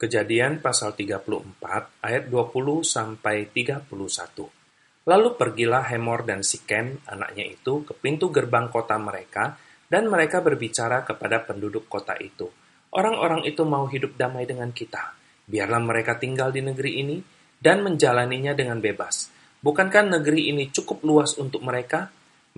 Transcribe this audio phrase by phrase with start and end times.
[0.00, 1.60] Kejadian pasal 34
[2.00, 3.84] ayat 20 sampai 31.
[5.04, 9.60] Lalu pergilah Hemor dan Sikem, anaknya itu, ke pintu gerbang kota mereka,
[9.92, 12.48] dan mereka berbicara kepada penduduk kota itu.
[12.96, 15.12] Orang-orang itu mau hidup damai dengan kita.
[15.44, 17.20] Biarlah mereka tinggal di negeri ini
[17.60, 19.28] dan menjalaninya dengan bebas.
[19.60, 22.08] Bukankah negeri ini cukup luas untuk mereka?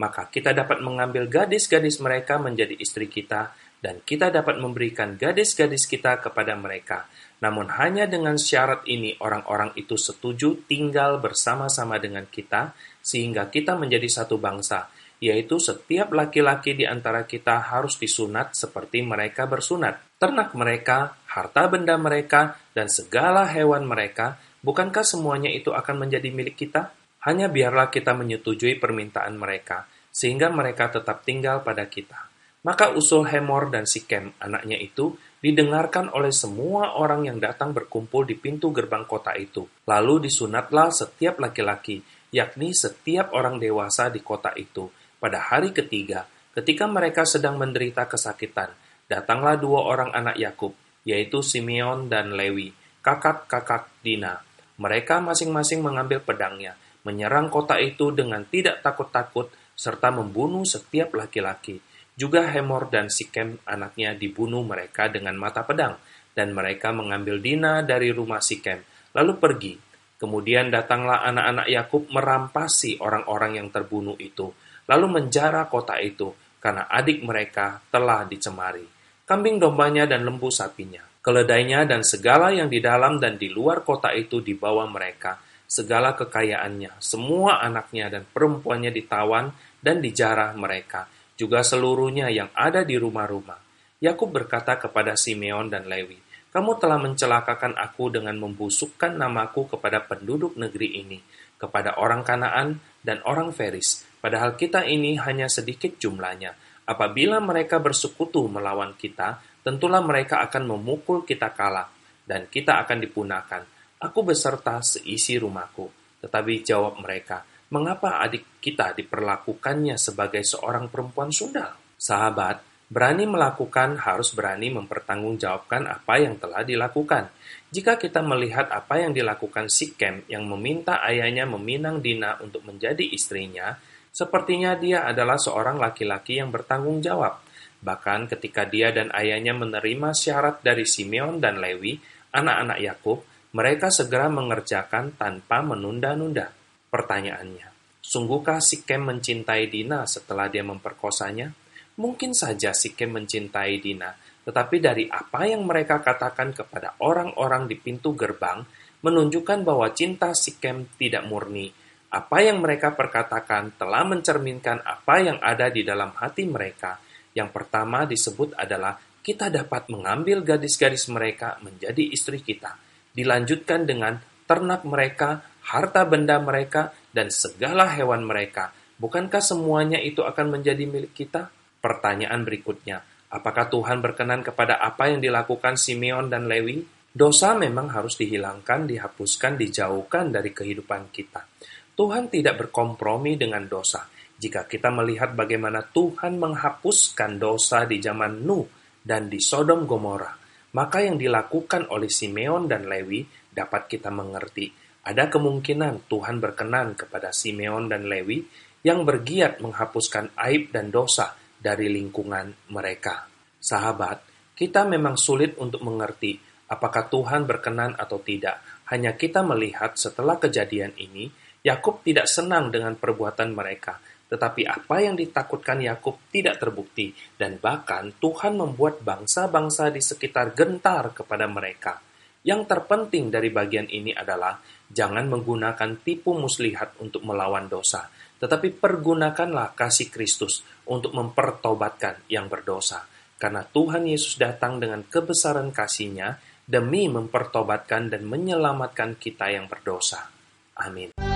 [0.00, 3.52] Maka kita dapat mengambil gadis-gadis mereka menjadi istri kita,
[3.82, 7.10] dan kita dapat memberikan gadis-gadis kita kepada mereka.
[7.42, 14.22] Namun hanya dengan syarat ini orang-orang itu setuju tinggal bersama-sama dengan kita, sehingga kita menjadi
[14.22, 14.86] satu bangsa,
[15.18, 19.98] yaitu setiap laki-laki di antara kita harus disunat seperti mereka bersunat.
[20.22, 26.54] Ternak mereka, harta benda mereka, dan segala hewan mereka, bukankah semuanya itu akan menjadi milik
[26.54, 26.94] kita?
[27.22, 32.28] Hanya biarlah kita menyetujui permintaan mereka, sehingga mereka tetap tinggal pada kita.
[32.62, 38.38] Maka usul Hemor dan Sikem, anaknya itu, didengarkan oleh semua orang yang datang berkumpul di
[38.38, 39.66] pintu gerbang kota itu.
[39.90, 41.98] Lalu disunatlah setiap laki-laki,
[42.30, 44.86] yakni setiap orang dewasa di kota itu.
[45.18, 46.22] Pada hari ketiga,
[46.54, 48.70] ketika mereka sedang menderita kesakitan,
[49.10, 52.70] datanglah dua orang anak Yakub, yaitu Simeon dan Lewi,
[53.02, 54.38] kakak-kakak Dina.
[54.78, 62.44] Mereka masing-masing mengambil pedangnya, menyerang kota itu dengan tidak takut-takut, serta membunuh setiap laki-laki juga
[62.44, 65.96] Hemor dan Sikem anaknya dibunuh mereka dengan mata pedang,
[66.36, 68.80] dan mereka mengambil Dina dari rumah Sikem,
[69.16, 69.74] lalu pergi.
[70.22, 74.54] Kemudian datanglah anak-anak Yakub merampasi orang-orang yang terbunuh itu,
[74.86, 76.30] lalu menjara kota itu,
[76.62, 78.86] karena adik mereka telah dicemari.
[79.26, 84.14] Kambing dombanya dan lembu sapinya, keledainya dan segala yang di dalam dan di luar kota
[84.14, 85.42] itu dibawa mereka,
[85.72, 93.00] segala kekayaannya, semua anaknya dan perempuannya ditawan dan dijarah mereka, juga seluruhnya yang ada di
[93.00, 93.56] rumah-rumah.
[94.04, 96.20] Yakub berkata kepada Simeon dan Lewi,
[96.52, 101.24] "Kamu telah mencelakakan aku dengan membusukkan namaku kepada penduduk negeri ini,
[101.56, 106.52] kepada orang Kanaan dan orang Feris, padahal kita ini hanya sedikit jumlahnya.
[106.84, 111.88] Apabila mereka bersekutu melawan kita, tentulah mereka akan memukul kita kalah,
[112.28, 113.71] dan kita akan dipunahkan.
[114.02, 121.74] Aku beserta seisi rumahku." Tetapi jawab mereka, mengapa adik kita diperlakukannya sebagai seorang perempuan sundal?
[121.98, 127.32] Sahabat, berani melakukan harus berani mempertanggungjawabkan apa yang telah dilakukan.
[127.72, 133.80] Jika kita melihat apa yang dilakukan Sikem yang meminta ayahnya meminang Dina untuk menjadi istrinya,
[134.12, 137.40] sepertinya dia adalah seorang laki-laki yang bertanggung jawab.
[137.82, 141.96] Bahkan ketika dia dan ayahnya menerima syarat dari Simeon dan Lewi,
[142.30, 146.48] anak-anak Yakub, mereka segera mengerjakan tanpa menunda-nunda.
[146.88, 151.52] Pertanyaannya, sungguhkah Sikem mencintai Dina setelah dia memperkosanya?
[152.00, 154.16] Mungkin saja Sikem mencintai Dina,
[154.48, 158.64] tetapi dari apa yang mereka katakan kepada orang-orang di pintu gerbang,
[159.04, 161.68] menunjukkan bahwa cinta Sikem tidak murni.
[162.08, 166.96] Apa yang mereka perkatakan telah mencerminkan apa yang ada di dalam hati mereka.
[167.36, 172.91] Yang pertama disebut adalah kita dapat mengambil gadis-gadis mereka menjadi istri kita.
[173.12, 178.74] Dilanjutkan dengan ternak mereka harta benda mereka, dan segala hewan mereka.
[178.98, 181.50] Bukankah semuanya itu akan menjadi milik kita?
[181.82, 186.82] Pertanyaan berikutnya, apakah Tuhan berkenan kepada apa yang dilakukan Simeon dan Lewi?
[187.12, 191.44] Dosa memang harus dihilangkan, dihapuskan, dijauhkan dari kehidupan kita.
[191.92, 194.08] Tuhan tidak berkompromi dengan dosa.
[194.40, 198.64] Jika kita melihat bagaimana Tuhan menghapuskan dosa di zaman Nuh
[199.04, 200.41] dan di Sodom Gomora,
[200.72, 207.34] maka yang dilakukan oleh Simeon dan Lewi dapat kita mengerti ada kemungkinan Tuhan berkenan kepada
[207.34, 208.46] Simeon dan Lewi
[208.86, 213.26] yang bergiat menghapuskan aib dan dosa dari lingkungan mereka.
[213.58, 214.22] Sahabat,
[214.54, 216.38] kita memang sulit untuk mengerti
[216.70, 218.62] apakah Tuhan berkenan atau tidak.
[218.94, 221.30] Hanya kita melihat setelah kejadian ini,
[221.66, 223.98] Yakub tidak senang dengan perbuatan mereka,
[224.32, 231.12] tetapi apa yang ditakutkan Yakub tidak terbukti, dan bahkan Tuhan membuat bangsa-bangsa di sekitar gentar
[231.12, 232.00] kepada mereka.
[232.40, 234.56] Yang terpenting dari bagian ini adalah
[234.88, 238.08] jangan menggunakan tipu muslihat untuk melawan dosa,
[238.40, 243.04] tetapi pergunakanlah kasih Kristus untuk mempertobatkan yang berdosa.
[243.36, 250.30] Karena Tuhan Yesus datang dengan kebesaran kasihnya demi mempertobatkan dan menyelamatkan kita yang berdosa.
[250.78, 251.31] Amin.